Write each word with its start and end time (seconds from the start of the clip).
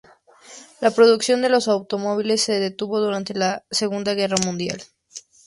La 0.79 0.89
producción 0.89 1.43
de 1.43 1.49
los 1.49 1.67
automóviles 1.67 2.41
se 2.41 2.59
detuvo 2.59 2.99
durante 2.99 3.35
la 3.35 3.63
Segunda 3.69 4.15
Guerra 4.15 4.37
Mundial. 4.43 4.81